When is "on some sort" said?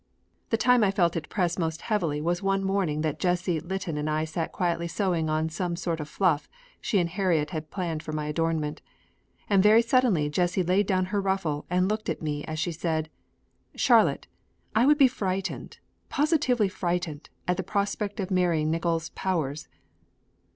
5.29-5.99